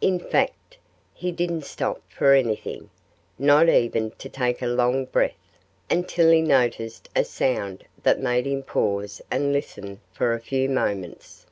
[0.00, 0.78] In fact,
[1.12, 2.88] he didn't stop for anything
[3.38, 5.34] not even to take a long breath
[5.90, 11.44] until he noticed a sound that made him pause and listen for a few moments.